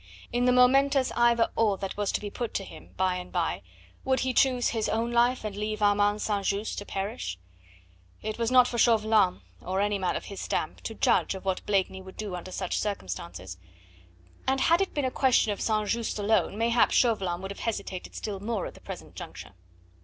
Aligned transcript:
In 0.33 0.45
the 0.45 0.51
momentous 0.51 1.11
"either 1.15 1.51
or" 1.55 1.77
that 1.77 1.95
was 1.95 2.11
to 2.13 2.19
be 2.19 2.31
put 2.31 2.55
to 2.55 2.63
him, 2.63 2.95
by 2.97 3.17
and 3.17 3.31
by, 3.31 3.61
would 4.03 4.21
he 4.21 4.33
choose 4.33 4.69
his 4.69 4.89
own 4.89 5.11
life 5.11 5.43
and 5.43 5.55
leave 5.55 5.83
Armand 5.83 6.23
St. 6.23 6.43
Just 6.43 6.79
to 6.79 6.85
perish? 6.87 7.37
It 8.23 8.39
was 8.39 8.49
not 8.49 8.67
for 8.67 8.79
Chauvelin 8.79 9.41
or 9.61 9.79
any 9.79 9.99
man 9.99 10.15
of 10.15 10.25
his 10.25 10.41
stamp 10.41 10.81
to 10.85 10.95
judge 10.95 11.35
of 11.35 11.45
what 11.45 11.63
Blakeney 11.67 12.01
would 12.01 12.17
do 12.17 12.33
under 12.35 12.51
such 12.51 12.79
circumstances, 12.79 13.59
and 14.47 14.61
had 14.61 14.81
it 14.81 14.95
been 14.95 15.05
a 15.05 15.11
question 15.11 15.51
of 15.51 15.61
St. 15.61 15.87
Just 15.87 16.17
alone, 16.17 16.57
mayhap 16.57 16.89
Chauvelin 16.89 17.39
would 17.43 17.51
have 17.51 17.59
hesitated 17.59 18.15
still 18.15 18.39
more 18.39 18.65
at 18.65 18.73
the 18.73 18.81
present 18.81 19.13
juncture. 19.13 19.51